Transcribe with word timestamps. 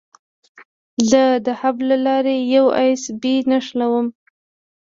زه 1.09 1.23
د 1.45 1.47
هب 1.59 1.75
له 1.89 1.97
لارې 2.05 2.35
یو 2.55 2.65
ایس 2.81 3.03
بي 3.21 3.35
نښلوم. 3.49 4.07